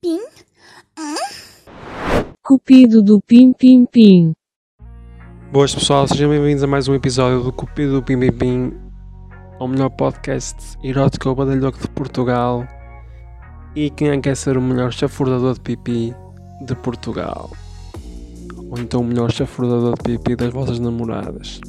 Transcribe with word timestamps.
Pim? 0.00 0.18
Cupido 2.42 3.02
do 3.02 3.20
Pim 3.20 3.52
Pim 3.52 3.84
Pim. 3.84 4.32
Boas 5.52 5.74
pessoal, 5.74 6.08
sejam 6.08 6.30
bem-vindos 6.30 6.62
a 6.62 6.66
mais 6.66 6.88
um 6.88 6.94
episódio 6.94 7.42
do 7.42 7.52
Cupido 7.52 8.00
do 8.00 8.02
Pim 8.02 8.18
Pim 8.18 8.32
Pim, 8.32 8.72
o 9.58 9.68
melhor 9.68 9.90
podcast 9.90 10.56
erótico 10.82 11.28
ou 11.28 11.34
badalhoco 11.34 11.78
de 11.78 11.88
Portugal 11.90 12.66
e 13.76 13.90
quem 13.90 14.08
é 14.08 14.18
quer 14.18 14.34
ser 14.34 14.56
o 14.56 14.62
melhor 14.62 14.90
chafurdador 14.90 15.52
de 15.52 15.60
pipi 15.60 16.14
de 16.62 16.74
Portugal. 16.76 17.50
Ou 18.70 18.78
então 18.78 19.02
o 19.02 19.04
melhor 19.04 19.30
chafurdador 19.30 19.96
de 19.96 20.02
pipi 20.02 20.34
das 20.34 20.50
vossas 20.50 20.78
namoradas. 20.78 21.60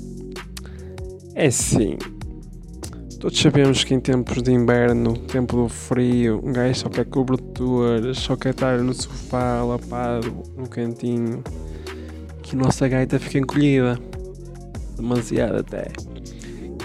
É 1.35 1.51
sim, 1.51 1.97
Todos 3.21 3.39
sabemos 3.39 3.83
que 3.83 3.93
em 3.93 3.99
tempos 3.99 4.41
de 4.41 4.51
inverno, 4.51 5.15
tempo 5.15 5.55
do 5.55 5.69
frio, 5.69 6.41
um 6.43 6.51
gajo 6.51 6.73
só 6.73 6.89
quer 6.89 7.05
coberturas, 7.05 8.17
só 8.17 8.35
quer 8.35 8.49
estar 8.49 8.79
no 8.79 8.95
sofá, 8.95 9.63
lapado, 9.63 10.43
no 10.57 10.67
cantinho, 10.67 11.43
que 12.41 12.55
a 12.55 12.57
nossa 12.57 12.87
gaita 12.87 13.19
fica 13.19 13.37
encolhida. 13.37 13.99
Demasiado 14.97 15.57
até. 15.57 15.89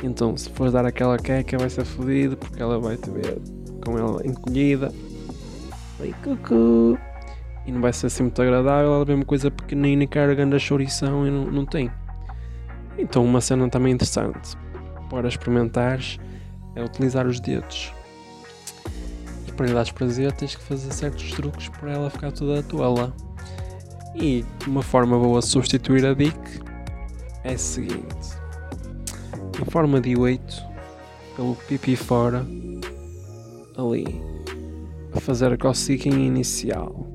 Então, 0.04 0.36
se 0.36 0.50
fores 0.50 0.74
dar 0.74 0.84
aquela 0.84 1.16
queca, 1.16 1.56
vai 1.56 1.70
ser 1.70 1.86
fodido 1.86 2.37
porque 2.37 2.60
ela 2.60 2.78
vai 2.78 2.98
te 2.98 3.09
ver 3.09 3.38
com 3.82 3.96
ela 3.96 4.20
encolhida. 4.26 4.92
Oi, 5.98 6.14
cucu. 6.23 6.98
E 7.66 7.73
não 7.73 7.80
vai 7.80 7.95
ser 7.95 8.09
assim 8.09 8.24
muito 8.24 8.42
agradável. 8.42 8.92
Ela 8.92 9.04
vê 9.06 9.14
uma 9.14 9.24
coisa 9.24 9.50
pequenina, 9.50 10.06
carregando 10.06 10.54
a 10.54 10.59
chourição 10.59 11.26
e 11.26 11.30
não, 11.30 11.46
não 11.46 11.64
tem. 11.64 11.90
Então, 12.98 13.24
uma 13.24 13.40
cena 13.40 13.70
também 13.70 13.95
interessante 13.95 14.65
para 15.09 15.29
experimentares 15.29 16.18
é 16.74 16.85
utilizar 16.85 17.26
os 17.26 17.40
dedos. 17.40 17.93
E 19.46 19.52
para 19.52 19.66
lhe 19.66 19.74
dar 19.74 19.93
prazer 19.93 20.32
tens 20.32 20.54
que 20.54 20.63
fazer 20.63 20.93
certos 20.93 21.32
truques 21.32 21.68
para 21.68 21.93
ela 21.93 22.10
ficar 22.10 22.32
toda 22.32 22.63
tola. 22.63 23.15
E 24.15 24.45
uma 24.66 24.82
forma 24.82 25.18
boa 25.18 25.40
de 25.40 25.46
substituir 25.46 26.07
a 26.07 26.15
dick 26.15 26.38
é 27.45 27.54
a 27.54 27.59
seguinte. 27.59 28.37
Em 29.60 29.65
forma 29.71 30.01
de 30.01 30.16
8, 30.16 30.65
pelo 31.37 31.54
pipi 31.54 31.96
fora, 31.96 32.46
ali, 33.76 34.20
a 35.15 35.20
fazer 35.20 35.52
a 35.52 35.57
coceguinha 35.57 36.26
inicial. 36.26 37.07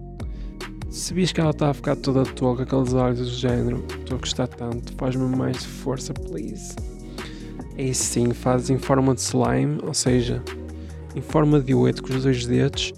Se 0.90 1.14
vis 1.14 1.32
que 1.32 1.40
ela 1.40 1.52
está 1.52 1.70
a 1.70 1.74
ficar 1.74 1.96
toda 1.96 2.24
tola 2.24 2.58
com 2.58 2.64
aqueles 2.64 2.94
olhos 2.94 3.20
do 3.20 3.26
género, 3.26 3.86
estou 4.00 4.18
a 4.18 4.20
gostar 4.20 4.48
tanto, 4.48 4.94
faz-me 4.98 5.36
mais 5.36 5.64
força, 5.64 6.14
please. 6.14 6.76
E 7.82 7.96
sim, 7.96 8.32
fazes 8.32 8.70
em 8.70 8.78
forma 8.78 9.16
de 9.16 9.22
slime, 9.22 9.80
ou 9.82 9.92
seja, 9.92 10.44
em 11.16 11.22
forma 11.22 11.60
de 11.60 11.74
oito 11.74 12.04
com 12.04 12.14
os 12.14 12.22
dois 12.22 12.46
dedos, 12.46 12.94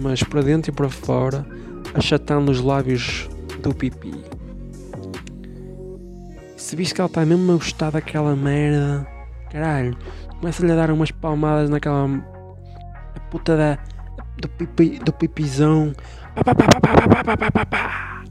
mas 0.00 0.20
para 0.20 0.42
dentro 0.42 0.72
e 0.72 0.74
para 0.74 0.90
fora, 0.90 1.46
achatando 1.94 2.50
os 2.50 2.60
lábios 2.60 3.30
do 3.62 3.72
pipi. 3.72 4.12
Se 6.56 6.74
viste 6.74 6.92
que 6.92 7.00
ela 7.00 7.06
está 7.06 7.24
mesmo 7.24 7.52
a 7.52 7.54
gostar 7.54 7.90
daquela 7.90 8.34
merda, 8.34 9.06
caralho, 9.48 9.96
começa-lhe 10.40 10.72
a 10.72 10.74
dar 10.74 10.90
umas 10.90 11.12
palmadas 11.12 11.70
naquela 11.70 12.06
a 13.14 13.20
puta 13.30 13.56
da, 13.56 13.78
do, 14.38 14.48
pipi, 14.48 14.98
do 14.98 15.12
pipizão. 15.12 15.92
Pá, 16.34 16.42
pá, 16.42 16.52
pá, 16.52 16.80
pá, 16.80 16.80
pá, 16.80 17.24
pá, 17.24 17.36
pá, 17.36 17.50
pá, 17.52 17.66
pá. 17.66 18.24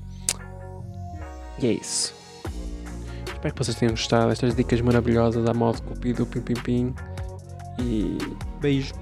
E 1.58 1.68
é 1.68 1.72
isso. 1.72 2.14
Espero 3.36 3.54
que 3.54 3.64
vocês 3.64 3.78
tenham 3.78 3.92
gostado 3.92 4.30
destas 4.30 4.56
dicas 4.56 4.82
maravilhosas 4.82 5.44
da 5.44 5.54
modo 5.54 5.82
cupido 5.84 6.26
pim 6.26 6.42
pim 6.42 6.54
pim. 6.56 6.96
E 7.80 8.18
beijo. 8.62 8.94